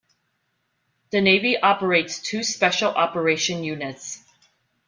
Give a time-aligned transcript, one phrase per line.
[1.11, 4.23] The navy operates two special operation units.